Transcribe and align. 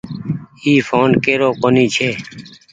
اي 0.63 0.73
ڦون 0.87 1.09
ڪيرو 1.23 1.49
ڪونيٚ 1.61 1.91
ڇي۔ 1.95 2.09